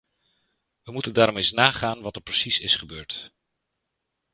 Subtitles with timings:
[0.83, 3.33] Wij moeten daarom eens nagaan wat er precies is gebeurd.